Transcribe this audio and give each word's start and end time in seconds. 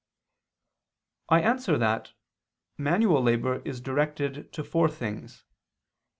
I 1.29 1.41
answer 1.43 1.77
that, 1.77 2.13
Manual 2.75 3.21
labor 3.21 3.61
is 3.63 3.79
directed 3.81 4.51
to 4.53 4.63
four 4.63 4.89
things. 4.89 5.45